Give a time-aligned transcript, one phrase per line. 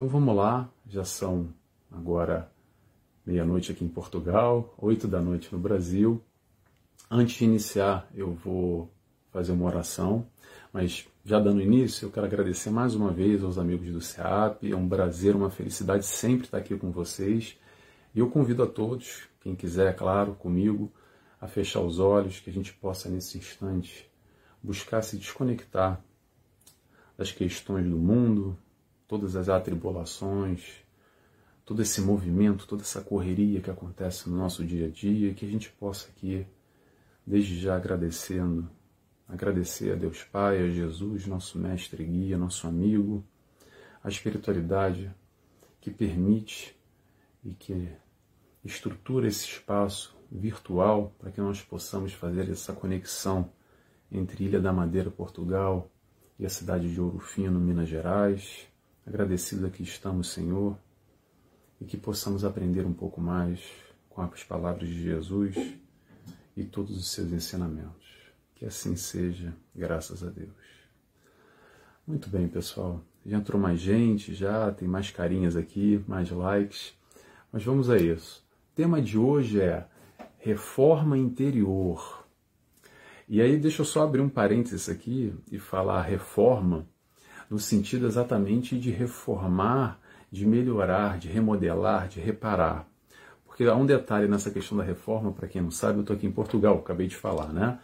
[0.00, 1.52] Então vamos lá, já são
[1.90, 2.48] agora
[3.26, 6.22] meia-noite aqui em Portugal, oito da noite no Brasil.
[7.10, 8.88] Antes de iniciar, eu vou
[9.32, 10.24] fazer uma oração,
[10.72, 14.70] mas já dando início, eu quero agradecer mais uma vez aos amigos do SEAP.
[14.70, 17.58] É um prazer, uma felicidade sempre estar aqui com vocês.
[18.14, 20.92] E eu convido a todos, quem quiser, claro, comigo,
[21.40, 24.08] a fechar os olhos, que a gente possa nesse instante
[24.62, 26.00] buscar se desconectar
[27.16, 28.56] das questões do mundo,
[29.08, 30.84] todas as atribulações,
[31.64, 35.48] todo esse movimento, toda essa correria que acontece no nosso dia a dia, que a
[35.48, 36.46] gente possa aqui,
[37.26, 38.70] desde já agradecendo,
[39.26, 43.24] agradecer a Deus Pai, a Jesus, nosso mestre guia, nosso amigo,
[44.04, 45.10] a espiritualidade
[45.80, 46.78] que permite
[47.42, 47.88] e que
[48.64, 53.50] estrutura esse espaço virtual para que nós possamos fazer essa conexão
[54.12, 55.90] entre Ilha da Madeira, Portugal,
[56.38, 58.68] e a cidade de Ouro Fino, Minas Gerais,
[59.08, 60.78] Agradecido que estamos, Senhor,
[61.80, 63.58] e que possamos aprender um pouco mais
[64.10, 65.56] com as palavras de Jesus
[66.54, 68.06] e todos os seus ensinamentos.
[68.54, 70.50] Que assim seja, graças a Deus.
[72.06, 73.02] Muito bem, pessoal.
[73.24, 76.92] Já entrou mais gente, já tem mais carinhas aqui, mais likes.
[77.50, 78.46] Mas vamos a isso.
[78.72, 79.88] O tema de hoje é
[80.36, 82.26] reforma interior.
[83.26, 86.86] E aí, deixa eu só abrir um parênteses aqui e falar reforma
[87.50, 89.98] no sentido exatamente de reformar,
[90.30, 92.86] de melhorar, de remodelar, de reparar.
[93.46, 96.26] Porque há um detalhe nessa questão da reforma, para quem não sabe, eu estou aqui
[96.26, 97.78] em Portugal, acabei de falar, né?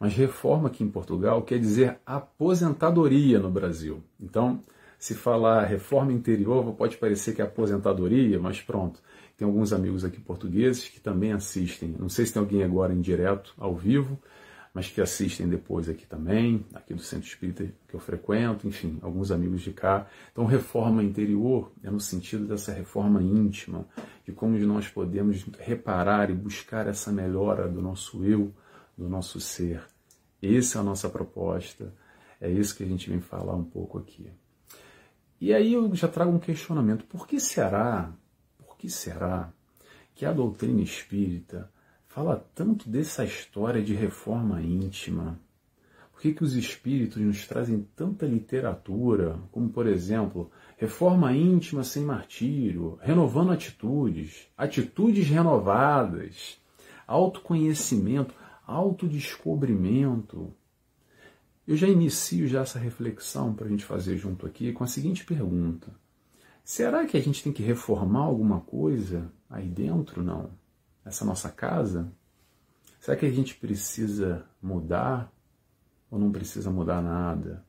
[0.00, 4.00] Mas reforma aqui em Portugal quer dizer aposentadoria no Brasil.
[4.20, 4.62] Então,
[4.98, 9.00] se falar reforma interior, pode parecer que é aposentadoria, mas pronto.
[9.36, 11.94] Tem alguns amigos aqui portugueses que também assistem.
[11.98, 14.18] Não sei se tem alguém agora em direto, ao vivo,
[14.78, 19.32] mas que assistem depois aqui também, aqui do Centro Espírita que eu frequento, enfim, alguns
[19.32, 20.06] amigos de cá.
[20.30, 23.84] Então, reforma interior é no sentido dessa reforma íntima,
[24.24, 28.54] de como nós podemos reparar e buscar essa melhora do nosso eu,
[28.96, 29.82] do nosso ser.
[30.40, 31.92] Essa é a nossa proposta,
[32.40, 34.30] é isso que a gente vem falar um pouco aqui.
[35.40, 38.12] E aí eu já trago um questionamento: por que será,
[38.64, 39.52] por que será
[40.14, 41.68] que a doutrina espírita
[42.08, 45.38] fala tanto dessa história de reforma íntima?
[46.10, 52.02] Por que, que os espíritos nos trazem tanta literatura, como por exemplo, reforma íntima sem
[52.02, 56.58] martírio, renovando atitudes, atitudes renovadas,
[57.06, 58.34] autoconhecimento,
[58.66, 60.52] autodescobrimento?
[61.66, 65.24] Eu já inicio já essa reflexão para a gente fazer junto aqui com a seguinte
[65.24, 65.94] pergunta:
[66.64, 70.24] será que a gente tem que reformar alguma coisa aí dentro?
[70.24, 70.50] Não
[71.08, 72.12] essa nossa casa?
[73.00, 75.32] Será que a gente precisa mudar
[76.10, 77.64] ou não precisa mudar nada?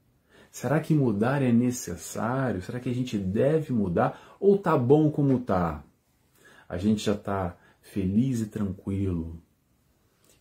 [0.52, 2.62] Será que mudar é necessário?
[2.62, 5.84] Será que a gente deve mudar ou tá bom como tá?
[6.68, 9.42] A gente já tá feliz e tranquilo.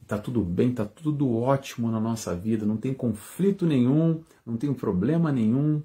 [0.07, 4.73] Tá tudo bem, tá tudo ótimo na nossa vida, não tem conflito nenhum, não tem
[4.73, 5.83] problema nenhum.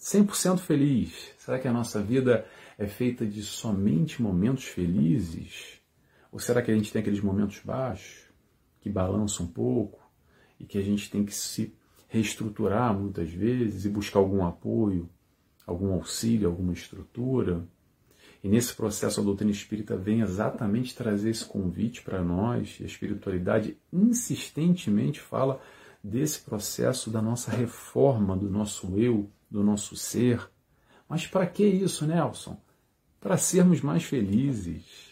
[0.00, 1.32] 100% feliz.
[1.38, 2.46] Será que a nossa vida
[2.78, 5.77] é feita de somente momentos felizes?
[6.30, 8.28] Ou será que a gente tem aqueles momentos baixos,
[8.80, 10.00] que balançam um pouco,
[10.60, 11.74] e que a gente tem que se
[12.08, 15.08] reestruturar muitas vezes e buscar algum apoio,
[15.66, 17.66] algum auxílio, alguma estrutura?
[18.42, 22.86] E nesse processo a doutrina espírita vem exatamente trazer esse convite para nós, e a
[22.86, 25.60] espiritualidade insistentemente fala
[26.02, 30.48] desse processo da nossa reforma do nosso eu, do nosso ser.
[31.08, 32.60] Mas para que isso, Nelson?
[33.20, 35.07] Para sermos mais felizes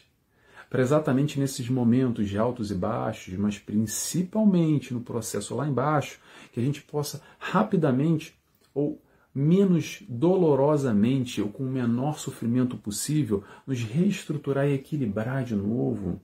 [0.68, 6.18] para exatamente nesses momentos de altos e baixos, mas principalmente no processo lá embaixo,
[6.52, 8.36] que a gente possa rapidamente
[8.74, 9.00] ou
[9.34, 16.20] menos dolorosamente ou com o menor sofrimento possível nos reestruturar e equilibrar de novo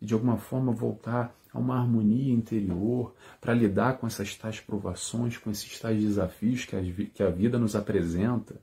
[0.00, 5.38] e de alguma forma voltar a uma harmonia interior para lidar com essas tais provações,
[5.38, 8.60] com esses tais desafios que a, que a vida nos apresenta.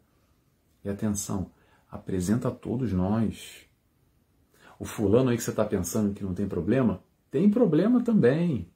[0.83, 1.51] E atenção,
[1.89, 3.66] apresenta a todos nós
[4.81, 8.67] o fulano aí que você está pensando que não tem problema, tem problema também.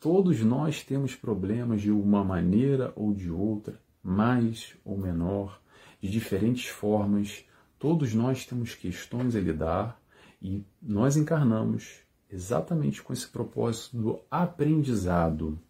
[0.00, 5.60] Todos nós temos problemas de uma maneira ou de outra, mais ou menor,
[6.00, 7.44] de diferentes formas.
[7.78, 10.00] Todos nós temos questões a lidar
[10.40, 12.00] e nós encarnamos
[12.30, 15.60] exatamente com esse propósito do aprendizado.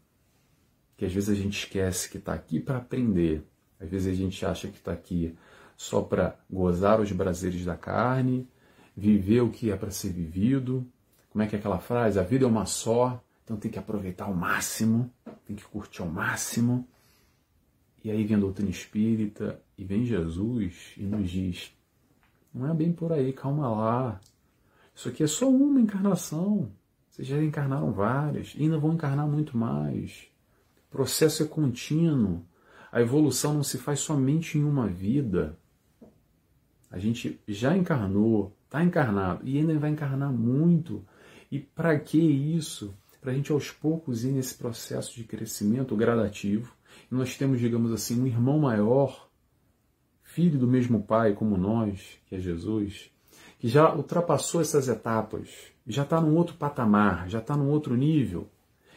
[0.96, 3.42] Que às vezes a gente esquece que está aqui para aprender,
[3.80, 5.36] às vezes a gente acha que está aqui
[5.76, 8.46] só para gozar os prazeres da carne,
[8.96, 10.86] viver o que é para ser vivido.
[11.30, 12.18] Como é que é aquela frase?
[12.18, 15.10] A vida é uma só, então tem que aproveitar ao máximo,
[15.46, 16.88] tem que curtir ao máximo.
[18.02, 21.76] E aí vem a doutrina espírita e vem Jesus e nos diz:
[22.56, 24.20] não é bem por aí, calma lá.
[24.94, 26.72] Isso aqui é só uma encarnação.
[27.10, 30.26] Vocês já encarnaram várias e ainda vão encarnar muito mais.
[30.88, 32.42] O processo é contínuo.
[32.90, 35.58] A evolução não se faz somente em uma vida.
[36.90, 41.04] A gente já encarnou, está encarnado e ainda vai encarnar muito.
[41.50, 42.94] E para que isso?
[43.20, 46.74] Para a gente aos poucos ir nesse processo de crescimento gradativo.
[47.10, 49.28] Nós temos, digamos assim, um irmão maior,
[50.22, 53.10] filho do mesmo pai como nós, que é Jesus,
[53.58, 55.48] que já ultrapassou essas etapas,
[55.86, 58.48] já está num outro patamar, já está num outro nível,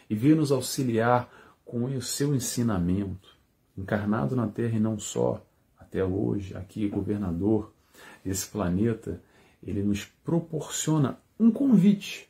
[0.10, 1.30] e veio nos auxiliar
[1.64, 3.38] com o seu ensinamento,
[3.78, 5.46] encarnado na Terra e não só,
[5.78, 7.72] até hoje, aqui governador
[8.24, 9.22] desse planeta,
[9.62, 12.30] ele nos proporciona um convite.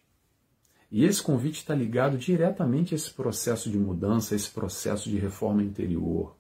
[0.92, 5.18] E esse convite está ligado diretamente a esse processo de mudança, a esse processo de
[5.18, 6.36] reforma interior.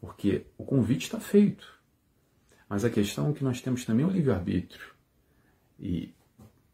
[0.00, 1.74] Porque o convite está feito.
[2.68, 4.94] Mas a questão é que nós temos também o livre-arbítrio.
[5.78, 6.14] E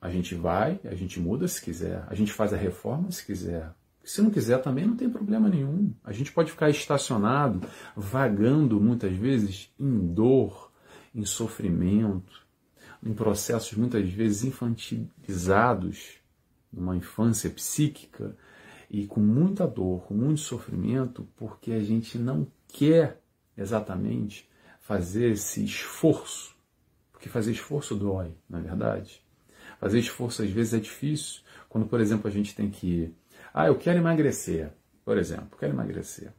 [0.01, 3.73] a gente vai, a gente muda se quiser, a gente faz a reforma se quiser.
[4.03, 5.93] Se não quiser também não tem problema nenhum.
[6.03, 10.73] A gente pode ficar estacionado, vagando muitas vezes em dor,
[11.15, 12.47] em sofrimento,
[13.03, 16.19] em processos muitas vezes infantilizados,
[16.73, 18.37] numa infância psíquica,
[18.91, 23.21] e com muita dor, com muito sofrimento, porque a gente não quer
[23.57, 24.49] exatamente
[24.81, 26.57] fazer esse esforço,
[27.13, 29.23] porque fazer esforço dói, na é verdade.
[29.79, 33.15] Fazer esforço às vezes é difícil, quando, por exemplo, a gente tem que.
[33.55, 34.73] Ah, eu quero emagrecer,
[35.05, 36.33] por exemplo, quero emagrecer.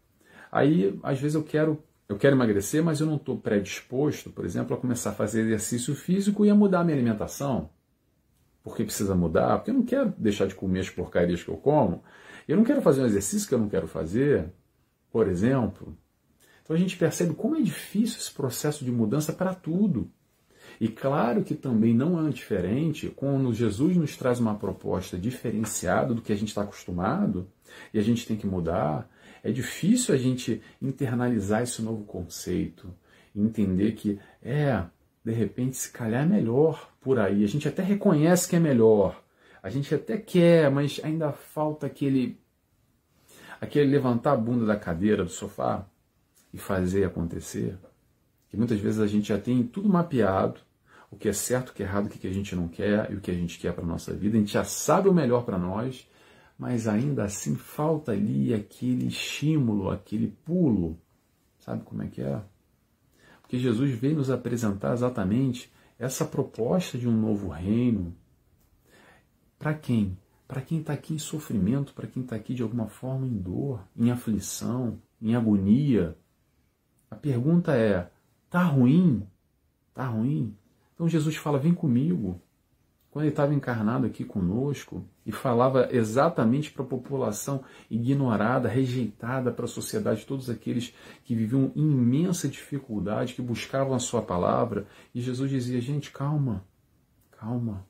[0.52, 1.82] Aí, às vezes, eu quero
[2.12, 5.96] eu quero emagrecer, mas eu não estou predisposto, por exemplo, a começar a fazer exercício
[5.96, 7.70] físico e a mudar a minha alimentação.
[8.64, 12.04] Porque precisa mudar, porque eu não quero deixar de comer as porcarias que eu como.
[12.48, 14.52] Eu não quero fazer um exercício que eu não quero fazer,
[15.10, 15.98] por exemplo.
[16.62, 20.12] Então a gente percebe como é difícil esse processo de mudança para tudo.
[20.82, 26.22] E claro que também não é diferente quando Jesus nos traz uma proposta diferenciada do
[26.22, 27.48] que a gente está acostumado
[27.94, 29.10] e a gente tem que mudar.
[29.44, 32.94] É difícil a gente internalizar esse novo conceito,
[33.36, 34.84] entender que é,
[35.24, 37.44] de repente, se calhar é melhor por aí.
[37.44, 39.22] A gente até reconhece que é melhor,
[39.64, 42.40] a gente até quer, mas ainda falta aquele
[43.60, 45.86] aquele levantar a bunda da cadeira, do sofá
[46.52, 47.78] e fazer acontecer.
[48.50, 50.60] Que muitas vezes a gente já tem tudo mapeado,
[51.12, 53.16] o que é certo, o que é errado, o que a gente não quer e
[53.16, 54.36] o que a gente quer para nossa vida.
[54.36, 56.08] A gente já sabe o melhor para nós,
[56.62, 60.96] mas ainda assim falta ali aquele estímulo, aquele pulo.
[61.58, 62.40] Sabe como é que é?
[63.42, 68.16] Porque Jesus veio nos apresentar exatamente essa proposta de um novo reino.
[69.58, 70.16] Para quem?
[70.48, 73.84] Para quem está aqui em sofrimento, para quem está aqui de alguma forma em dor,
[73.98, 76.16] em aflição, em agonia.
[77.10, 78.08] A pergunta é:
[78.52, 79.28] tá ruim?
[79.96, 80.56] Tá ruim?
[80.94, 82.40] Então Jesus fala: vem comigo
[83.12, 89.66] quando ele estava encarnado aqui conosco e falava exatamente para a população ignorada, rejeitada para
[89.66, 90.94] a sociedade, todos aqueles
[91.26, 96.64] que viviam imensa dificuldade, que buscavam a sua palavra, e Jesus dizia: gente, calma,
[97.32, 97.86] calma,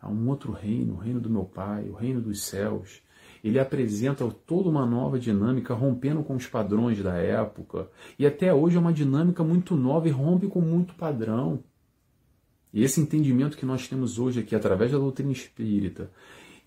[0.00, 3.02] há um outro reino, o reino do meu Pai, o reino dos céus.
[3.42, 7.90] Ele apresenta toda uma nova dinâmica, rompendo com os padrões da época.
[8.18, 11.62] E até hoje é uma dinâmica muito nova e rompe com muito padrão.
[12.74, 16.10] E esse entendimento que nós temos hoje aqui, através da doutrina espírita,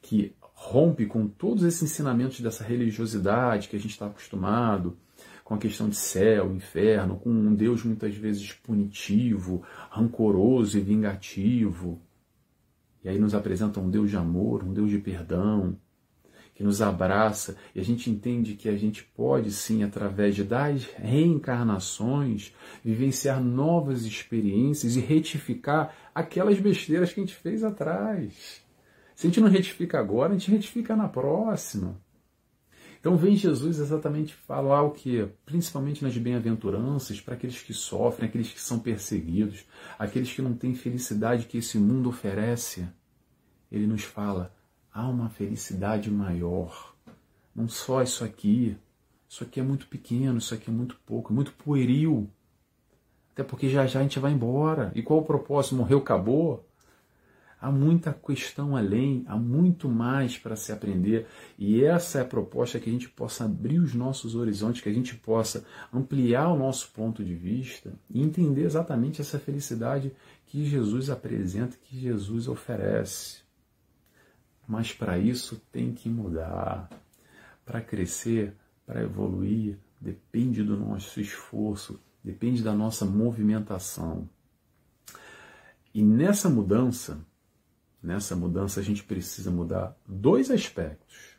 [0.02, 4.96] que rompe com todos esses ensinamentos dessa religiosidade que a gente está acostumado,
[5.44, 12.02] com a questão de céu, inferno, com um Deus muitas vezes punitivo, rancoroso e vingativo.
[13.04, 15.78] E aí nos apresenta um Deus de amor, um Deus de perdão,
[16.58, 22.52] que nos abraça e a gente entende que a gente pode sim, através das reencarnações,
[22.84, 28.64] vivenciar novas experiências e retificar aquelas besteiras que a gente fez atrás.
[29.16, 32.02] Se a gente não retifica agora, a gente retifica na próxima.
[33.00, 35.30] Então vem Jesus exatamente falar o que?
[35.46, 39.64] Principalmente nas bem-aventuranças, para aqueles que sofrem, aqueles que são perseguidos,
[40.00, 42.88] aqueles que não têm felicidade que esse mundo oferece.
[43.72, 44.57] Ele nos fala:
[44.98, 46.96] há uma felicidade maior.
[47.56, 48.76] Não só isso aqui.
[49.30, 52.28] Isso aqui é muito pequeno, isso aqui é muito pouco, é muito pueril.
[53.32, 54.92] Até porque já já a gente vai embora.
[54.96, 55.76] E qual o propósito?
[55.76, 56.66] Morreu, acabou?
[57.62, 61.28] Há muita questão além, há muito mais para se aprender.
[61.60, 64.94] E essa é a proposta que a gente possa abrir os nossos horizontes, que a
[64.94, 65.64] gente possa
[65.94, 70.12] ampliar o nosso ponto de vista e entender exatamente essa felicidade
[70.48, 73.47] que Jesus apresenta, que Jesus oferece.
[74.68, 76.90] Mas para isso tem que mudar.
[77.66, 78.54] Para crescer,
[78.86, 84.30] para evoluir, depende do nosso esforço, depende da nossa movimentação.
[85.94, 87.26] E nessa mudança,
[88.04, 91.38] nessa mudança a gente precisa mudar dois aspectos.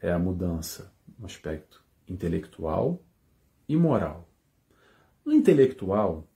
[0.00, 3.02] É a mudança no aspecto intelectual
[3.68, 4.28] e moral.
[5.24, 6.28] No intelectual,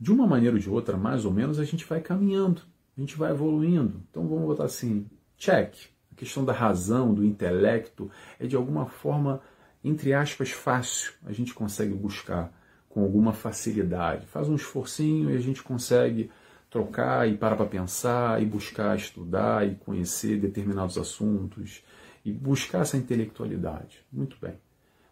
[0.00, 2.62] de uma maneira ou de outra, mais ou menos, a gente vai caminhando,
[2.96, 4.02] a gente vai evoluindo.
[4.10, 5.74] Então vamos botar assim, check.
[6.12, 8.10] A questão da razão, do intelecto,
[8.40, 9.42] é de alguma forma,
[9.84, 11.12] entre aspas, fácil.
[11.26, 12.50] A gente consegue buscar
[12.88, 14.26] com alguma facilidade.
[14.26, 16.30] Faz um esforcinho e a gente consegue
[16.70, 21.84] trocar e parar para pensar e buscar estudar e conhecer determinados assuntos
[22.24, 24.02] e buscar essa intelectualidade.
[24.10, 24.54] Muito bem.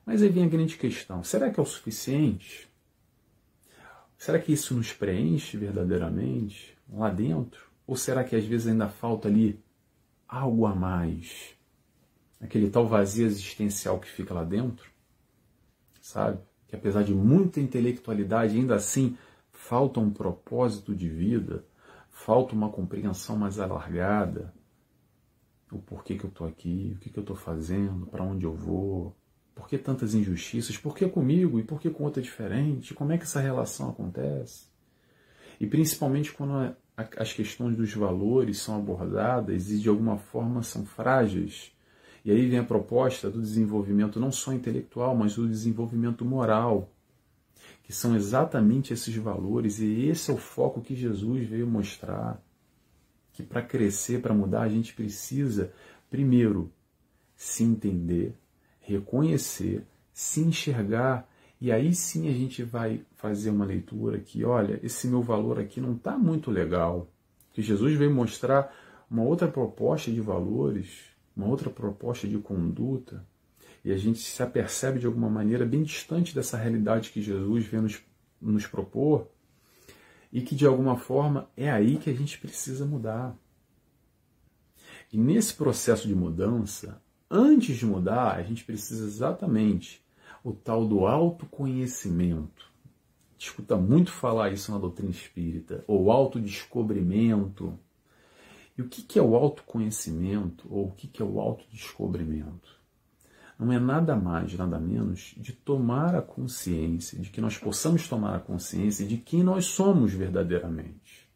[0.07, 2.69] Mas aí vem a grande questão: será que é o suficiente?
[4.17, 7.74] Será que isso nos preenche verdadeiramente lá dentro?
[7.87, 9.63] Ou será que às vezes ainda falta ali
[10.29, 11.55] algo a mais?
[12.41, 14.91] Aquele tal vazio existencial que fica lá dentro?
[16.01, 16.39] Sabe?
[16.69, 19.17] Que apesar de muita intelectualidade, ainda assim
[19.51, 21.65] falta um propósito de vida,
[22.11, 24.55] falta uma compreensão mais alargada.
[25.71, 28.55] O porquê que eu estou aqui, o que, que eu estou fazendo, para onde eu
[28.55, 29.17] vou,
[29.55, 30.77] por que tantas injustiças?
[30.77, 32.93] Por que comigo e por que com outra diferente?
[32.93, 34.67] Como é que essa relação acontece?
[35.61, 41.73] E principalmente quando as questões dos valores são abordadas e de alguma forma são frágeis.
[42.25, 46.91] E aí vem a proposta do desenvolvimento não só intelectual, mas do desenvolvimento moral,
[47.83, 52.43] que são exatamente esses valores, e esse é o foco que Jesus veio mostrar.
[53.33, 55.73] Que para crescer, para mudar, a gente precisa,
[56.09, 56.73] primeiro,
[57.37, 58.35] se entender,
[58.81, 61.29] reconhecer, se enxergar,
[61.61, 65.81] e aí sim a gente vai fazer uma leitura que, olha, esse meu valor aqui
[65.81, 67.09] não está muito legal.
[67.53, 68.75] Que Jesus veio mostrar
[69.11, 71.05] uma outra proposta de valores,
[71.37, 73.25] uma outra proposta de conduta,
[73.85, 77.83] e a gente se apercebe de alguma maneira bem distante dessa realidade que Jesus vem
[77.83, 78.03] nos,
[78.41, 79.29] nos propor,
[80.33, 83.37] e que de alguma forma é aí que a gente precisa mudar.
[85.13, 90.04] E nesse processo de mudança, antes de mudar, a gente precisa exatamente
[90.45, 92.71] o tal do autoconhecimento.
[93.39, 97.79] Escuta muito falar isso na doutrina espírita, ou autodescobrimento.
[98.77, 102.75] E o que é o autoconhecimento, ou o que é o autodescobrimento?
[103.59, 108.37] Não é nada mais, nada menos de tomar a consciência, de que nós possamos tomar
[108.37, 111.27] a consciência de quem nós somos verdadeiramente.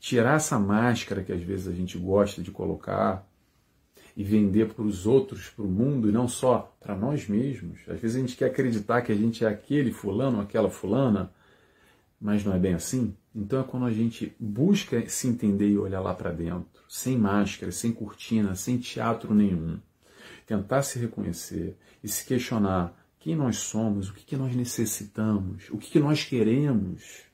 [0.00, 3.27] Tirar essa máscara que às vezes a gente gosta de colocar,
[4.18, 7.78] e vender para os outros, para o mundo, e não só para nós mesmos.
[7.86, 11.32] Às vezes a gente quer acreditar que a gente é aquele fulano, aquela fulana,
[12.20, 13.14] mas não é bem assim.
[13.32, 17.70] Então é quando a gente busca se entender e olhar lá para dentro, sem máscara,
[17.70, 19.78] sem cortina, sem teatro nenhum.
[20.44, 25.78] Tentar se reconhecer e se questionar quem nós somos, o que, que nós necessitamos, o
[25.78, 27.27] que, que nós queremos.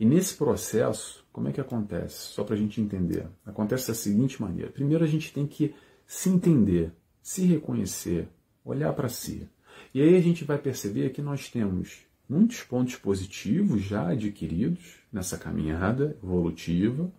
[0.00, 2.32] E nesse processo, como é que acontece?
[2.32, 3.26] Só para a gente entender.
[3.44, 5.74] Acontece da seguinte maneira: primeiro a gente tem que
[6.06, 6.90] se entender,
[7.22, 8.26] se reconhecer,
[8.64, 9.46] olhar para si.
[9.92, 15.36] E aí a gente vai perceber que nós temos muitos pontos positivos já adquiridos nessa
[15.36, 17.12] caminhada evolutiva,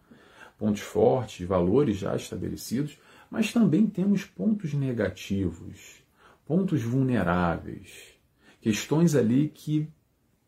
[0.58, 2.98] pontos fortes, valores já estabelecidos,
[3.30, 6.02] mas também temos pontos negativos,
[6.48, 8.16] pontos vulneráveis,
[8.60, 9.88] questões ali que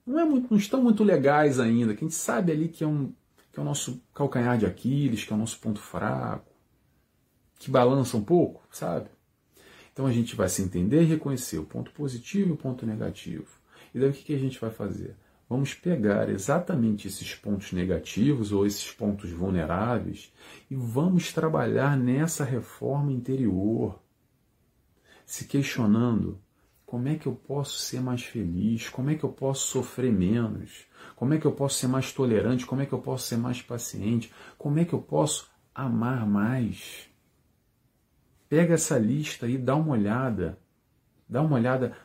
[0.05, 2.87] não, é muito, não estão muito legais ainda, que a gente sabe ali que é
[2.87, 3.13] um,
[3.51, 6.51] que é o nosso calcanhar de Aquiles, que é o nosso ponto fraco,
[7.59, 9.09] que balança um pouco, sabe?
[9.93, 13.47] Então a gente vai se entender e reconhecer o ponto positivo e o ponto negativo.
[13.93, 15.15] E daí o que a gente vai fazer?
[15.47, 20.33] Vamos pegar exatamente esses pontos negativos ou esses pontos vulneráveis
[20.69, 24.01] e vamos trabalhar nessa reforma interior,
[25.25, 26.41] se questionando
[26.93, 30.85] como é que eu posso ser mais feliz, como é que eu posso sofrer menos,
[31.15, 32.67] como é que eu posso ser mais tolerante?
[32.67, 34.31] Como é que eu posso ser mais paciente?
[34.59, 37.09] Como é que eu posso amar mais?
[38.47, 40.59] Pega essa lista e dá uma olhada.
[41.27, 41.97] Dá uma olhada.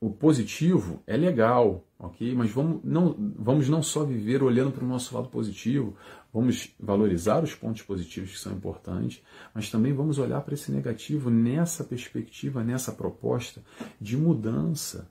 [0.00, 2.34] O positivo é legal, ok?
[2.34, 5.96] Mas vamos não, vamos não só viver olhando para o nosso lado positivo,
[6.32, 9.22] vamos valorizar os pontos positivos que são importantes,
[9.54, 13.62] mas também vamos olhar para esse negativo nessa perspectiva, nessa proposta
[14.00, 15.08] de mudança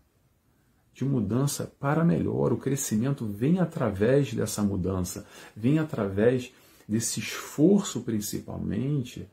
[0.99, 2.51] de mudança para melhor.
[2.51, 6.51] O crescimento vem através dessa mudança, vem através
[6.87, 9.25] desse esforço, principalmente,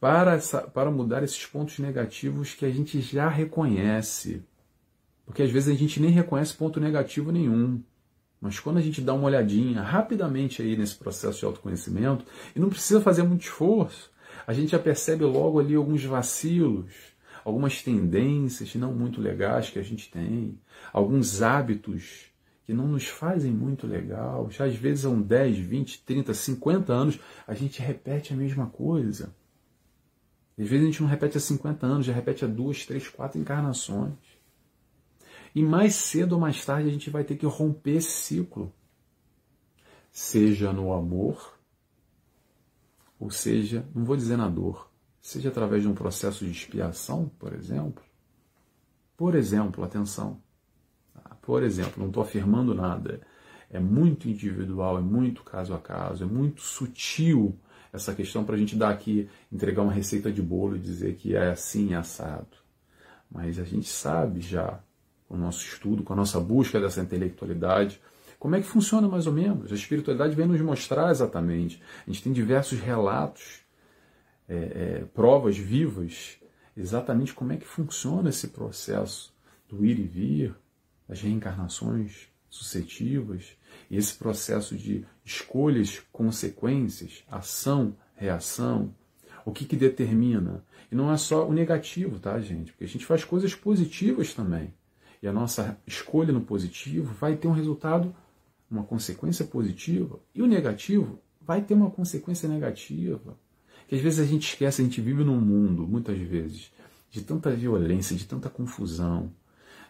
[0.00, 4.42] para, essa, para mudar esses pontos negativos que a gente já reconhece.
[5.24, 7.80] Porque às vezes a gente nem reconhece ponto negativo nenhum.
[8.40, 12.24] Mas quando a gente dá uma olhadinha rapidamente aí nesse processo de autoconhecimento,
[12.54, 14.10] e não precisa fazer muito esforço,
[14.46, 16.92] a gente já percebe logo ali alguns vacilos,
[17.44, 20.58] algumas tendências não muito legais que a gente tem,
[20.92, 22.26] alguns hábitos
[22.66, 24.50] que não nos fazem muito legal.
[24.50, 29.32] Já às vezes são 10, 20, 30, 50 anos, a gente repete a mesma coisa.
[30.58, 33.40] Às vezes a gente não repete há 50 anos, já repete há duas, três, quatro
[33.40, 34.14] encarnações.
[35.56, 38.70] E mais cedo ou mais tarde a gente vai ter que romper esse ciclo.
[40.12, 41.58] Seja no amor,
[43.18, 47.54] ou seja, não vou dizer na dor, seja através de um processo de expiação, por
[47.54, 48.04] exemplo.
[49.16, 50.42] Por exemplo, atenção.
[51.40, 53.22] Por exemplo, não estou afirmando nada.
[53.70, 57.58] É muito individual, é muito caso a caso, é muito sutil
[57.94, 61.34] essa questão para a gente dar aqui, entregar uma receita de bolo e dizer que
[61.34, 62.58] é assim, é assado.
[63.30, 64.84] Mas a gente sabe já,
[65.28, 68.00] com o nosso estudo, com a nossa busca dessa intelectualidade,
[68.38, 69.72] como é que funciona mais ou menos.
[69.72, 71.82] A espiritualidade vem nos mostrar exatamente.
[72.06, 73.60] A gente tem diversos relatos
[74.48, 76.38] é, é, provas vivas
[76.76, 79.34] exatamente como é que funciona esse processo
[79.68, 80.54] do ir e vir,
[81.08, 83.56] das reencarnações sucessivas,
[83.90, 88.94] e esse processo de escolhas, consequências, ação, reação,
[89.44, 90.64] o que, que determina.
[90.90, 92.72] E não é só o negativo, tá, gente?
[92.72, 94.72] Porque a gente faz coisas positivas também.
[95.22, 98.14] E a nossa escolha no positivo vai ter um resultado,
[98.70, 103.36] uma consequência positiva, e o negativo vai ter uma consequência negativa
[103.88, 106.72] que às vezes a gente esquece, a gente vive num mundo, muitas vezes,
[107.10, 109.32] de tanta violência, de tanta confusão,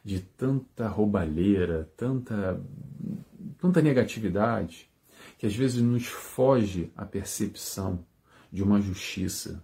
[0.04, 2.61] de tanta roubalheira, tanta,
[3.59, 4.88] tanta negatividade,
[5.38, 8.04] que às vezes nos foge a percepção
[8.52, 9.62] de uma justiça.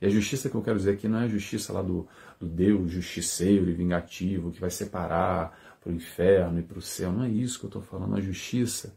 [0.00, 2.06] E a justiça que eu quero dizer aqui não é a justiça lá do,
[2.38, 7.12] do Deus justiceiro e vingativo que vai separar para o inferno e para o céu.
[7.12, 8.16] Não é isso que eu estou falando.
[8.16, 8.94] A justiça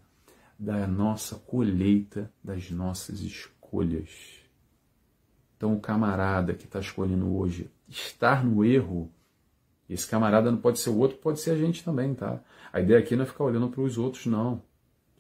[0.58, 4.40] da nossa colheita das nossas escolhas.
[5.56, 9.12] Então, o camarada que está escolhendo hoje estar no erro,
[9.90, 12.42] esse camarada não pode ser o outro, pode ser a gente também, tá?
[12.72, 14.62] A ideia aqui não é ficar olhando para os outros, não.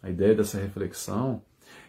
[0.01, 1.41] A ideia dessa reflexão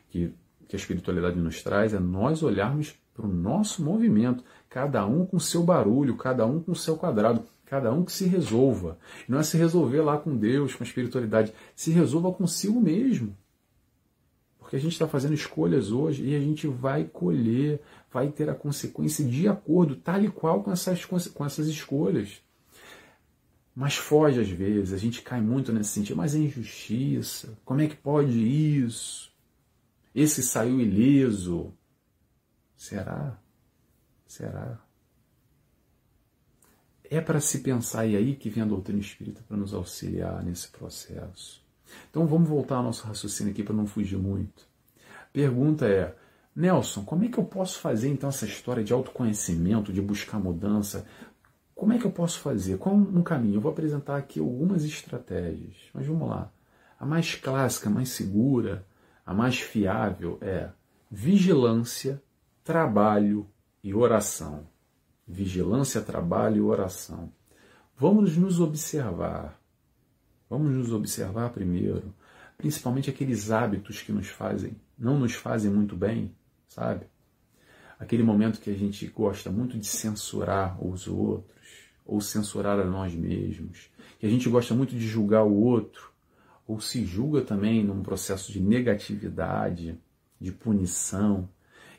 [0.09, 0.33] que,
[0.69, 5.39] que a espiritualidade nos traz é nós olharmos para o nosso movimento, cada um com
[5.39, 8.99] seu barulho, cada um com seu quadrado, cada um que se resolva.
[9.29, 13.37] Não é se resolver lá com Deus, com a espiritualidade, se resolva consigo mesmo.
[14.59, 17.81] Porque a gente está fazendo escolhas hoje e a gente vai colher,
[18.13, 22.41] vai ter a consequência de acordo, tal e qual com essas, com essas escolhas.
[23.75, 27.87] Mas foge às vezes, a gente cai muito nesse sentido, mas é injustiça, como é
[27.87, 29.31] que pode isso?
[30.15, 31.73] Esse saiu ileso.
[32.81, 33.39] Será?
[34.27, 34.81] Será?
[37.05, 40.69] É para se pensar, e aí que vem a doutrina espírita para nos auxiliar nesse
[40.69, 41.63] processo.
[42.09, 44.67] Então vamos voltar ao nosso raciocínio aqui para não fugir muito.
[45.31, 46.17] Pergunta é:
[46.57, 51.07] Nelson, como é que eu posso fazer então essa história de autoconhecimento, de buscar mudança?
[51.75, 52.79] Como é que eu posso fazer?
[52.79, 53.57] Qual um caminho?
[53.57, 56.51] Eu vou apresentar aqui algumas estratégias, mas vamos lá.
[56.99, 58.87] A mais clássica, a mais segura,
[59.27, 60.71] a mais fiável é
[61.11, 62.23] vigilância,
[62.63, 63.47] trabalho
[63.83, 64.67] e oração.
[65.27, 67.33] Vigilância, trabalho e oração.
[67.97, 69.61] Vamos nos observar.
[70.49, 72.13] Vamos nos observar primeiro,
[72.57, 76.35] principalmente aqueles hábitos que nos fazem, não nos fazem muito bem,
[76.69, 77.07] sabe?
[77.99, 81.61] Aquele momento que a gente gosta muito de censurar os outros,
[82.05, 86.11] ou censurar a nós mesmos, que a gente gosta muito de julgar o outro,
[86.67, 89.97] ou se julga também num processo de negatividade,
[90.41, 91.49] de punição,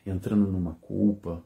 [0.04, 1.44] entrando numa culpa.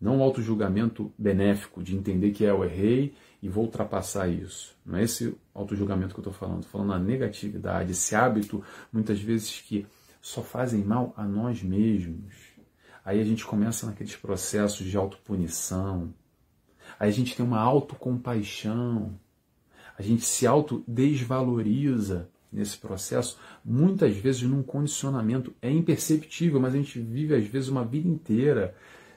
[0.00, 4.74] Não um auto-julgamento benéfico de entender que é eu errei e vou ultrapassar isso.
[4.84, 6.62] Não é esse auto-julgamento que eu estou falando.
[6.62, 9.86] Estou falando da negatividade, esse hábito, muitas vezes, que
[10.22, 12.34] só fazem mal a nós mesmos.
[13.04, 16.14] Aí a gente começa naqueles processos de autopunição.
[16.98, 19.18] Aí a gente tem uma autocompaixão.
[19.98, 25.54] A gente se autodesvaloriza nesse processo, muitas vezes num condicionamento.
[25.60, 28.74] É imperceptível, mas a gente vive, às vezes, uma vida inteira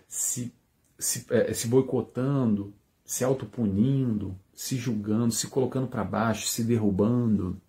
[0.07, 0.53] se,
[0.97, 2.73] se, é, se boicotando,
[3.05, 7.59] se autopunindo, se julgando, se colocando para baixo, se derrubando.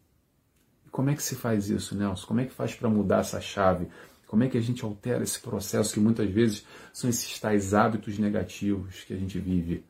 [0.91, 2.27] Como é que se faz isso, Nelson?
[2.27, 3.89] Como é que faz para mudar essa chave?
[4.27, 8.19] Como é que a gente altera esse processo que muitas vezes são esses tais hábitos
[8.19, 9.85] negativos que a gente vive?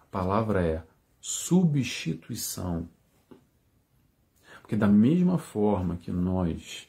[0.00, 0.82] A palavra é
[1.20, 2.88] substituição.
[4.64, 6.88] Porque da mesma forma que nós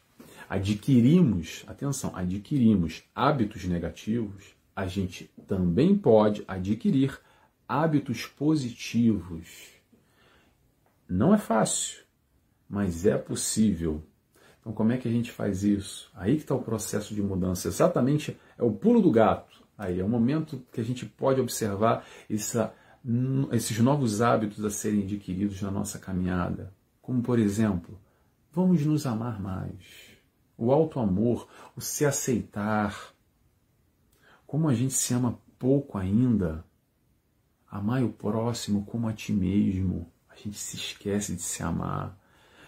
[0.50, 7.20] adquirimos, atenção, adquirimos hábitos negativos, a gente também pode adquirir
[7.68, 9.74] hábitos positivos.
[11.06, 12.02] Não é fácil,
[12.70, 14.02] mas é possível.
[14.62, 16.10] Então, como é que a gente faz isso?
[16.16, 17.68] Aí que está o processo de mudança.
[17.68, 19.62] Exatamente é o pulo do gato.
[19.78, 22.74] aí, é um momento que a gente pode observar essa,
[23.52, 26.74] esses novos hábitos a serem adquiridos na nossa caminhada.
[27.06, 28.00] Como, por exemplo,
[28.52, 30.18] vamos nos amar mais.
[30.58, 33.14] O alto amor, o se aceitar.
[34.48, 36.66] Como a gente se ama pouco ainda.
[37.70, 40.12] Amar o próximo como a ti mesmo.
[40.28, 42.18] A gente se esquece de se amar,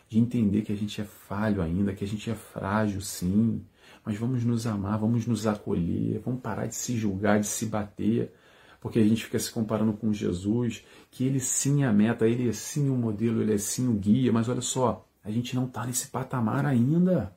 [0.07, 3.65] de entender que a gente é falho ainda, que a gente é frágil, sim,
[4.05, 8.31] mas vamos nos amar, vamos nos acolher, vamos parar de se julgar, de se bater,
[8.79, 12.49] porque a gente fica se comparando com Jesus, que ele sim é a meta, ele
[12.49, 15.65] é sim o modelo, ele é sim o guia, mas olha só, a gente não
[15.65, 17.35] está nesse patamar ainda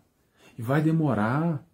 [0.59, 1.65] e vai demorar.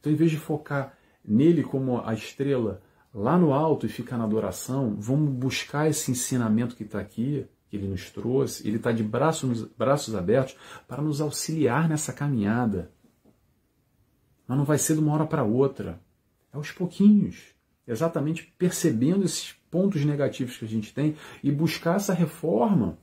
[0.00, 2.82] Então, em vez de focar nele como a estrela
[3.14, 7.76] lá no alto e ficar na adoração, vamos buscar esse ensinamento que está aqui, que
[7.76, 8.66] ele nos trouxe.
[8.66, 10.56] Ele está de braços, braços abertos
[10.88, 12.90] para nos auxiliar nessa caminhada.
[14.46, 16.00] Mas não vai ser de uma hora para outra.
[16.52, 17.51] É aos pouquinhos.
[17.92, 22.98] Exatamente percebendo esses pontos negativos que a gente tem e buscar essa reforma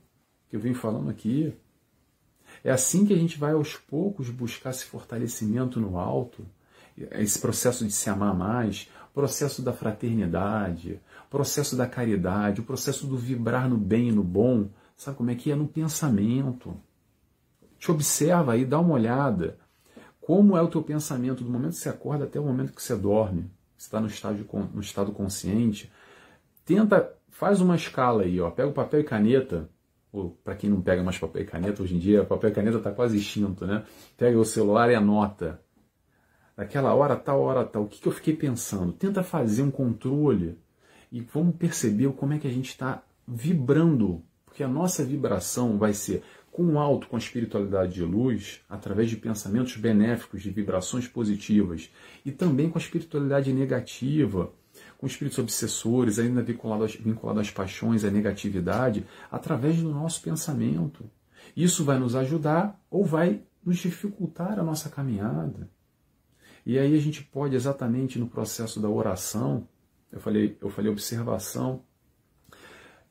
[0.48, 1.54] que eu vim falando aqui.
[2.62, 6.44] É assim que a gente vai aos poucos buscar esse fortalecimento no alto,
[7.12, 13.16] esse processo de se amar mais, processo da fraternidade, processo da caridade, o processo do
[13.16, 14.68] vibrar no bem e no bom.
[14.96, 15.54] Sabe como é que é?
[15.54, 16.76] No pensamento.
[17.78, 19.58] Te observa aí, dá uma olhada.
[20.20, 22.94] Como é o teu pensamento do momento que você acorda até o momento que você
[22.94, 23.50] dorme?
[23.80, 25.90] Está no, estágio, no estado consciente.
[26.66, 28.50] Tenta, faz uma escala aí, ó.
[28.50, 29.70] Pega o papel e caneta,
[30.12, 32.76] ou para quem não pega mais papel e caneta hoje em dia, papel e caneta
[32.76, 33.82] está quase extinto, né?
[34.18, 35.62] Pega o celular e anota.
[36.54, 38.92] Daquela hora tal, hora tal, o que, que eu fiquei pensando?
[38.92, 40.58] Tenta fazer um controle
[41.10, 45.94] e vamos perceber como é que a gente está vibrando, porque a nossa vibração vai
[45.94, 51.90] ser com alto, com a espiritualidade de luz, através de pensamentos benéficos, de vibrações positivas,
[52.24, 54.52] e também com a espiritualidade negativa,
[54.98, 61.08] com espíritos obsessores, ainda vinculado às, vinculado às paixões, à negatividade, através do nosso pensamento.
[61.56, 65.70] Isso vai nos ajudar ou vai nos dificultar a nossa caminhada.
[66.66, 69.66] E aí a gente pode, exatamente no processo da oração,
[70.12, 71.82] eu falei, eu falei observação,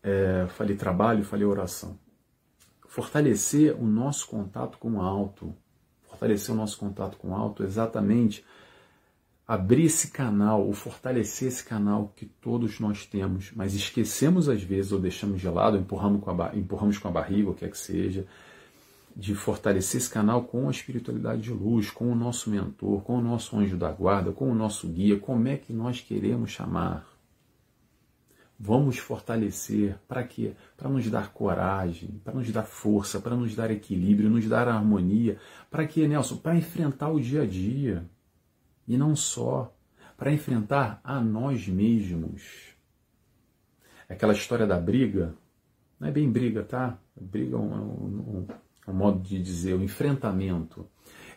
[0.04, 1.98] é, falei trabalho, falei oração
[2.90, 5.56] fortalecer o nosso contato com o alto,
[6.10, 8.44] fortalecer o nosso contato com o alto, exatamente
[9.48, 14.92] abrir esse canal, ou fortalecer esse canal que todos nós temos, mas esquecemos às vezes,
[14.92, 17.78] ou deixamos de lado, empurramos com a, empurramos com a barriga, o que é que
[17.78, 18.26] seja,
[19.16, 23.22] de fortalecer esse canal com a espiritualidade de luz, com o nosso mentor, com o
[23.22, 27.08] nosso anjo da guarda, com o nosso guia, como é que nós queremos chamar.
[28.62, 30.52] Vamos fortalecer para quê?
[30.76, 35.38] Para nos dar coragem, para nos dar força, para nos dar equilíbrio, nos dar harmonia.
[35.72, 36.36] Para quê, Nelson?
[36.36, 38.04] Para enfrentar o dia a dia.
[38.86, 39.74] E não só,
[40.18, 42.76] para enfrentar a nós mesmos.
[44.10, 45.34] Aquela história da briga,
[45.98, 46.98] não é bem briga, tá?
[47.16, 48.48] Briga é um, um, um,
[48.90, 50.86] um modo de dizer, o um enfrentamento.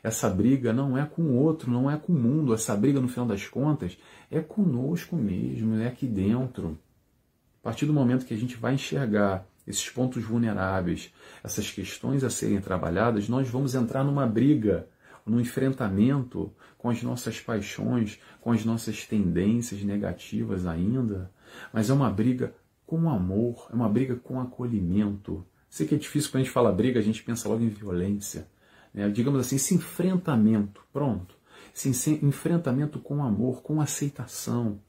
[0.03, 2.53] Essa briga não é com o outro, não é com o mundo.
[2.53, 3.97] Essa briga, no final das contas,
[4.29, 6.77] é conosco mesmo, é aqui dentro.
[7.63, 12.31] A partir do momento que a gente vai enxergar esses pontos vulneráveis, essas questões a
[12.31, 14.89] serem trabalhadas, nós vamos entrar numa briga,
[15.25, 21.31] num enfrentamento com as nossas paixões, com as nossas tendências negativas ainda.
[21.73, 22.53] Mas é uma briga
[22.85, 25.47] com amor, é uma briga com acolhimento.
[25.71, 28.49] Sei que é difícil quando a gente fala briga, a gente pensa logo em violência.
[28.93, 29.09] Né?
[29.09, 31.37] Digamos assim, esse enfrentamento, pronto.
[31.73, 34.81] Esse enfrentamento com amor, com aceitação,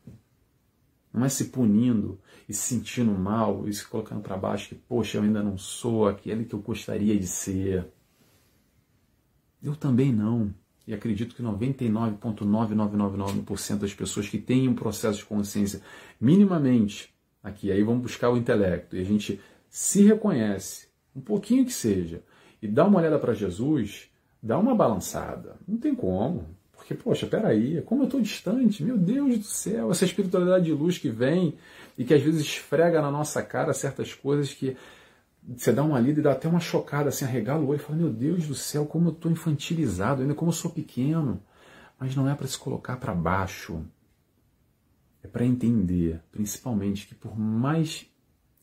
[1.14, 5.18] não é se punindo e se sentindo mal e se colocando para baixo que, poxa,
[5.18, 7.86] eu ainda não sou aquele que eu gostaria de ser.
[9.62, 10.54] Eu também não.
[10.86, 15.82] E acredito que 99,9999% das pessoas que têm um processo de consciência
[16.20, 21.74] minimamente aqui, aí vamos buscar o intelecto, e a gente se reconhece, um pouquinho que
[21.74, 22.24] seja,
[22.62, 24.10] e dá uma olhada para Jesus,
[24.42, 25.58] dá uma balançada.
[25.68, 26.48] Não tem como.
[26.84, 30.98] Porque, poxa, peraí, como eu estou distante, meu Deus do céu, essa espiritualidade de luz
[30.98, 31.56] que vem
[31.98, 34.76] e que às vezes esfrega na nossa cara certas coisas que
[35.48, 38.00] você dá uma lida e dá até uma chocada, assim, arregala o olho e fala,
[38.00, 41.42] meu Deus do céu, como eu estou infantilizado, ainda como eu sou pequeno.
[41.98, 43.82] Mas não é para se colocar para baixo.
[45.24, 48.06] É para entender, principalmente, que por mais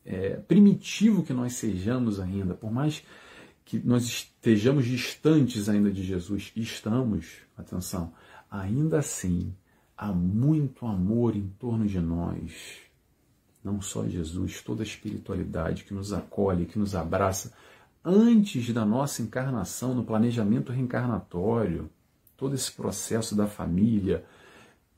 [0.05, 3.03] é, primitivo que nós sejamos ainda, por mais
[3.71, 8.13] que nós estejamos distantes ainda de Jesus, estamos, atenção,
[8.51, 9.55] ainda assim
[9.97, 12.81] há muito amor em torno de nós.
[13.63, 17.53] Não só Jesus, toda a espiritualidade que nos acolhe, que nos abraça
[18.05, 21.89] antes da nossa encarnação, no planejamento reencarnatório,
[22.37, 24.25] todo esse processo da família,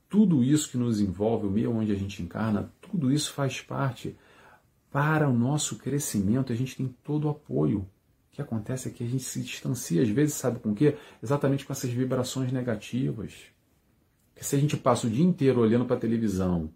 [0.09, 4.17] tudo isso que nos envolve, o meio onde a gente encarna, tudo isso faz parte
[4.91, 6.51] para o nosso crescimento.
[6.51, 7.87] A gente tem todo o apoio.
[8.33, 10.97] O que acontece é que a gente se distancia, às vezes, sabe com o quê?
[11.21, 13.43] Exatamente com essas vibrações negativas.
[14.33, 16.71] Porque se a gente passa o dia inteiro olhando para a televisão,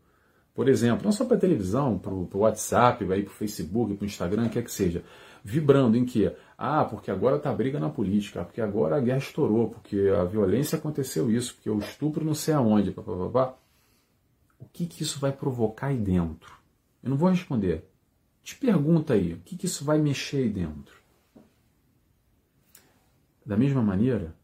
[0.53, 4.05] por exemplo, não só para a televisão, para o WhatsApp, para o Facebook, para o
[4.05, 5.03] Instagram, quer que seja,
[5.43, 6.31] vibrando em que?
[6.55, 10.77] Ah, porque agora tá briga na política, porque agora a guerra estourou, porque a violência
[10.77, 13.57] aconteceu isso, porque o estupro não sei aonde, papapá.
[14.59, 16.53] O que, que isso vai provocar aí dentro?
[17.01, 17.83] Eu não vou responder.
[18.43, 21.06] Te pergunta aí, o que, que isso vai mexer aí dentro?
[23.47, 24.35] Da mesma maneira,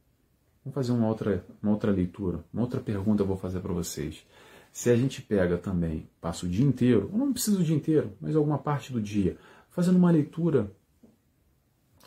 [0.63, 4.25] vamos fazer uma outra, uma outra leitura, uma outra pergunta eu vou fazer para vocês.
[4.71, 8.13] Se a gente pega também, passa o dia inteiro, ou não precisa o dia inteiro,
[8.21, 9.37] mas alguma parte do dia,
[9.69, 10.71] fazendo uma leitura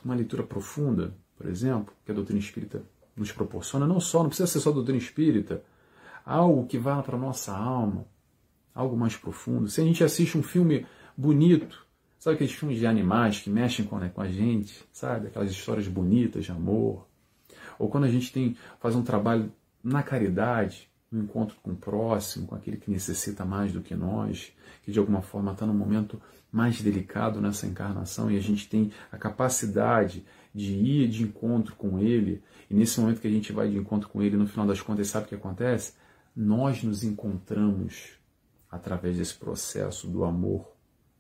[0.03, 2.83] uma leitura profunda, por exemplo, que a doutrina espírita
[3.17, 5.63] nos proporciona, não só, não precisa ser só doutrina espírita,
[6.25, 8.07] algo que vá para a nossa alma,
[8.75, 9.69] algo mais profundo.
[9.69, 11.86] Se a gente assiste um filme bonito,
[12.19, 15.29] sabe aqueles filmes de animais que mexem com, né, com a gente, sabe?
[15.29, 17.07] Aquelas histórias bonitas de amor.
[17.79, 19.53] Ou quando a gente tem faz um trabalho
[19.83, 24.53] na caridade, no encontro com o próximo, com aquele que necessita mais do que nós,
[24.83, 28.91] que de alguma forma está num momento mais delicado nessa encarnação e a gente tem
[29.13, 30.25] a capacidade
[30.55, 34.09] de ir de encontro com ele, e nesse momento que a gente vai de encontro
[34.09, 35.93] com ele, no final das contas, sabe o que acontece?
[36.35, 38.13] Nós nos encontramos
[38.71, 40.76] através desse processo do amor,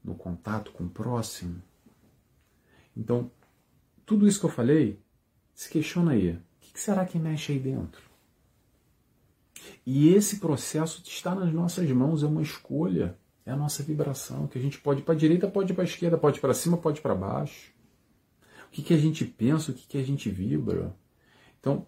[0.06, 1.60] no contato com o próximo.
[2.96, 3.30] Então,
[4.06, 4.98] tudo isso que eu falei,
[5.52, 8.02] se questiona aí, o que será que mexe aí dentro?
[9.84, 13.18] E esse processo está nas nossas mãos, é uma escolha.
[13.44, 15.84] É a nossa vibração, que a gente pode ir para a direita, pode ir para
[15.84, 17.72] a esquerda, pode ir para cima, pode ir para baixo.
[18.66, 20.92] O que, que a gente pensa, o que, que a gente vibra.
[21.60, 21.86] Então,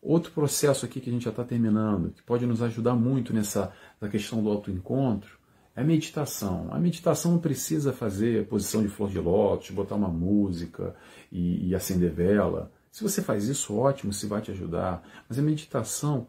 [0.00, 3.72] outro processo aqui que a gente já está terminando, que pode nos ajudar muito nessa
[4.00, 5.39] na questão do autoencontro,
[5.80, 6.68] é meditação.
[6.70, 10.94] A meditação não precisa fazer posição de flor de lótus, botar uma música
[11.32, 12.70] e, e acender vela.
[12.92, 15.02] Se você faz isso, ótimo, se vai te ajudar.
[15.28, 16.28] Mas a meditação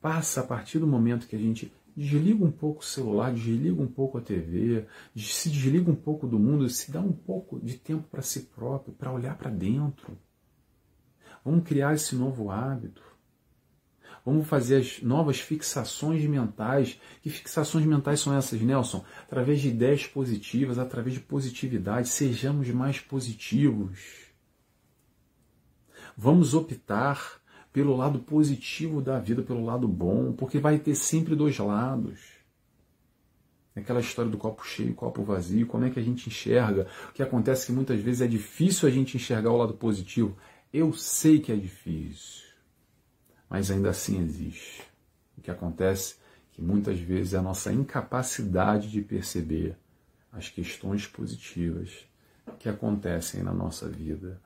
[0.00, 3.86] passa a partir do momento que a gente desliga um pouco o celular, desliga um
[3.86, 8.04] pouco a TV, se desliga um pouco do mundo, se dá um pouco de tempo
[8.10, 10.18] para si próprio, para olhar para dentro.
[11.44, 13.02] Vamos criar esse novo hábito.
[14.24, 17.00] Vamos fazer as novas fixações mentais.
[17.22, 19.04] Que fixações mentais são essas, Nelson?
[19.24, 22.08] Através de ideias positivas, através de positividade.
[22.08, 23.98] Sejamos mais positivos.
[26.16, 27.40] Vamos optar
[27.72, 32.20] pelo lado positivo da vida, pelo lado bom, porque vai ter sempre dois lados.
[33.74, 36.86] Aquela história do copo cheio, copo vazio, como é que a gente enxerga?
[37.08, 40.36] O que acontece é que muitas vezes é difícil a gente enxergar o lado positivo.
[40.70, 42.44] Eu sei que é difícil,
[43.52, 44.82] mas ainda assim existe.
[45.36, 49.76] O que acontece é que muitas vezes é a nossa incapacidade de perceber
[50.32, 52.06] as questões positivas
[52.58, 54.40] que acontecem na nossa vida.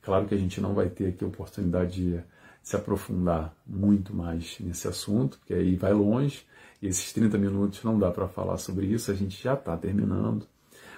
[0.00, 2.24] Claro que a gente não vai ter aqui a oportunidade de
[2.62, 6.46] se aprofundar muito mais nesse assunto, porque aí vai longe,
[6.80, 10.48] e esses 30 minutos não dá para falar sobre isso, a gente já está terminando.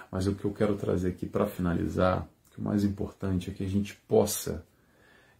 [0.09, 3.65] Mas o que eu quero trazer aqui para finalizar, que o mais importante é que
[3.65, 4.65] a gente possa,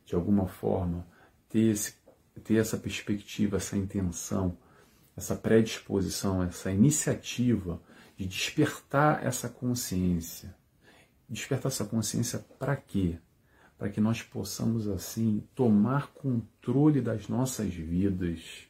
[0.06, 1.06] de alguma forma,
[1.52, 1.94] ter, esse,
[2.42, 4.58] ter essa perspectiva, essa intenção,
[5.16, 7.82] essa predisposição, essa iniciativa
[8.18, 10.56] de despertar essa consciência.
[11.30, 13.18] Despertar essa consciência para quê?
[13.82, 18.68] para que nós possamos assim tomar controle das nossas vidas,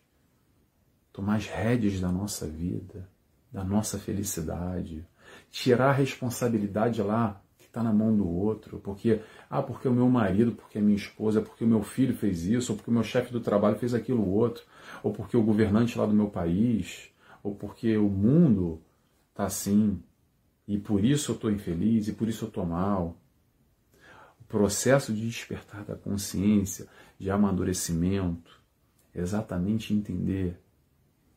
[1.11, 3.09] tomar as rédeas da nossa vida,
[3.51, 5.05] da nossa felicidade,
[5.49, 10.51] tirar a responsabilidade lá está na mão do outro, porque ah, porque o meu marido,
[10.51, 13.31] porque a minha esposa, porque o meu filho fez isso, ou porque o meu chefe
[13.31, 14.63] do trabalho fez aquilo outro,
[15.01, 17.09] ou porque o governante lá do meu país,
[17.41, 18.81] ou porque o mundo
[19.29, 20.03] está assim,
[20.67, 23.17] e por isso eu estou infeliz, e por isso eu estou mal.
[24.49, 26.85] Processo de despertar da consciência,
[27.17, 28.61] de amadurecimento,
[29.15, 30.59] é exatamente entender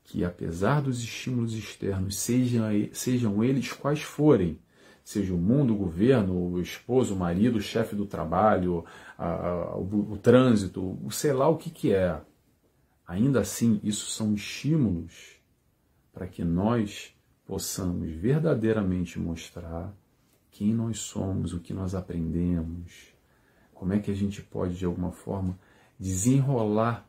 [0.03, 4.59] que apesar dos estímulos externos, sejam, sejam eles quais forem,
[5.05, 8.85] seja o mundo, o governo, o esposo, o marido, o chefe do trabalho,
[9.19, 12.19] a, a, o, o, trânsito, o sei lá o que, que é,
[13.07, 15.39] ainda assim isso são estímulos
[16.13, 17.15] para que nós
[17.47, 19.95] possamos verdadeiramente mostrar
[20.51, 23.13] quem nós somos, o que nós aprendemos,
[23.75, 25.59] como é que a gente pode, de alguma forma,
[25.99, 27.07] desenrolar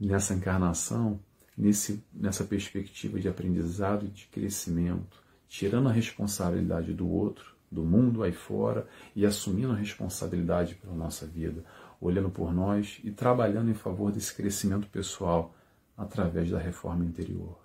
[0.00, 1.20] nessa encarnação,
[1.56, 8.22] nesse, nessa perspectiva de aprendizado e de crescimento, tirando a responsabilidade do outro, do mundo
[8.22, 11.64] aí fora e assumindo a responsabilidade pela nossa vida,
[12.00, 15.54] olhando por nós e trabalhando em favor desse crescimento pessoal
[15.96, 17.58] através da reforma interior.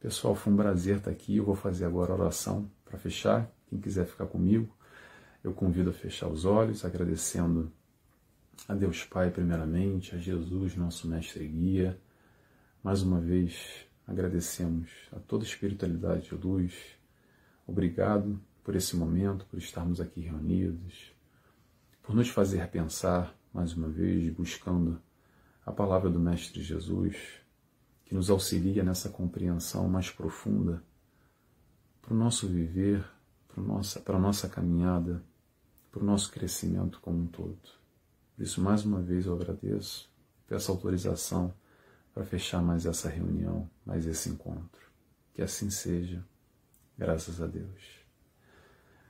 [0.00, 1.36] Pessoal, foi um prazer estar aqui.
[1.36, 3.50] Eu vou fazer agora a oração para fechar.
[3.68, 4.72] Quem quiser ficar comigo,
[5.42, 7.70] eu convido a fechar os olhos, agradecendo
[8.66, 12.00] a Deus Pai, primeiramente, a Jesus, nosso mestre e guia.
[12.82, 16.74] Mais uma vez, agradecemos a toda a espiritualidade de luz.
[17.66, 21.12] Obrigado por esse momento, por estarmos aqui reunidos,
[22.02, 25.00] por nos fazer pensar mais uma vez, buscando
[25.64, 27.16] a palavra do Mestre Jesus,
[28.06, 30.82] que nos auxilia nessa compreensão mais profunda
[32.00, 33.04] para o nosso viver,
[33.46, 35.22] para, nossa, para a nossa caminhada,
[35.92, 37.58] para o nosso crescimento como um todo.
[38.34, 40.10] Por isso, mais uma vez, eu agradeço,
[40.46, 41.52] peço autorização
[42.14, 44.88] para fechar mais essa reunião, mais esse encontro.
[45.34, 46.24] Que assim seja,
[46.96, 47.98] graças a Deus.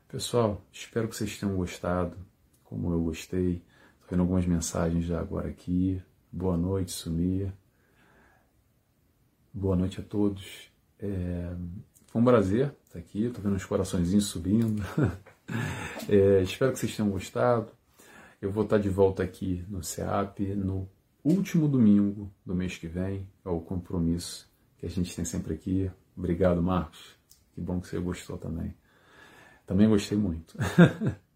[0.08, 2.16] Pessoal, espero que vocês tenham gostado,
[2.64, 3.62] como eu gostei.
[3.94, 6.02] Estou vendo algumas mensagens já agora aqui.
[6.32, 7.52] Boa noite, Sumia.
[9.52, 10.70] Boa noite a todos.
[10.98, 11.54] É,
[12.06, 13.24] foi um prazer estar aqui.
[13.24, 14.82] Estou vendo uns coraçõezinhos subindo.
[16.10, 17.70] É, espero que vocês tenham gostado.
[18.40, 20.88] Eu vou estar de volta aqui no CEAP no
[21.22, 23.26] último domingo do mês que vem.
[23.44, 25.90] É o compromisso que a gente tem sempre aqui.
[26.16, 27.16] Obrigado, Marcos.
[27.54, 28.74] Que bom que você gostou também.
[29.66, 30.56] Também gostei muito.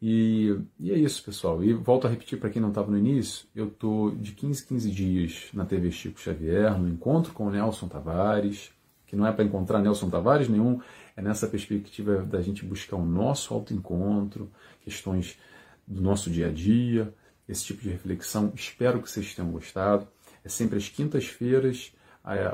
[0.00, 1.62] E, e, é isso, pessoal.
[1.62, 4.90] E volto a repetir para quem não estava no início, eu tô de 15 15
[4.90, 8.70] dias na TV Chico Xavier, no encontro com o Nelson Tavares,
[9.06, 10.80] que não é para encontrar Nelson Tavares nenhum,
[11.16, 14.50] é nessa perspectiva da gente buscar o nosso autoencontro,
[14.82, 15.36] questões
[15.86, 17.12] do nosso dia a dia,
[17.48, 18.52] esse tipo de reflexão.
[18.54, 20.06] Espero que vocês tenham gostado.
[20.44, 21.92] É sempre às quintas-feiras,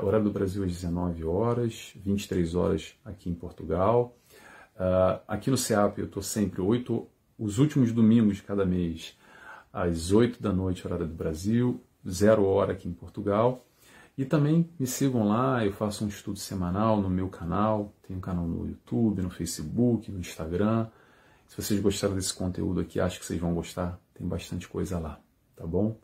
[0.01, 4.15] horário do Brasil às 19 horas, 23 horas aqui em Portugal.
[4.75, 9.17] Uh, aqui no CEAP eu estou sempre 8 os últimos domingos de cada mês,
[9.71, 13.65] às 8 da noite, horário do Brasil, zero hora aqui em Portugal.
[14.17, 18.21] E também me sigam lá, eu faço um estudo semanal no meu canal, tenho um
[18.21, 20.87] canal no YouTube, no Facebook, no Instagram.
[21.47, 25.21] Se vocês gostaram desse conteúdo aqui, acho que vocês vão gostar, tem bastante coisa lá,
[25.55, 25.99] tá bom?